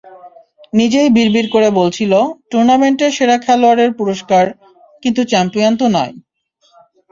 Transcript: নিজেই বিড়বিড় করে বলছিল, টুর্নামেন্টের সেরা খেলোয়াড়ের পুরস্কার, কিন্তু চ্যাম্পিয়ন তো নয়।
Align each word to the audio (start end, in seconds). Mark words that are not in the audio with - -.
নিজেই 0.73 1.09
বিড়বিড় 1.09 1.49
করে 1.55 1.69
বলছিল, 1.79 2.11
টুর্নামেন্টের 2.51 3.11
সেরা 3.17 3.37
খেলোয়াড়ের 3.45 3.91
পুরস্কার, 3.99 4.45
কিন্তু 5.03 5.21
চ্যাম্পিয়ন 5.31 5.73
তো 5.77 5.85
নয়। 5.95 6.13